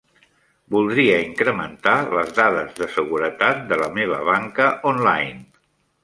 Voldria 0.75 1.17
incrementar 1.25 1.93
les 2.13 2.31
dades 2.39 2.73
de 2.79 2.87
seguretat 2.93 3.61
de 3.73 3.77
la 3.83 3.89
meva 3.99 4.17
banca 4.31 4.71
online. 4.93 5.37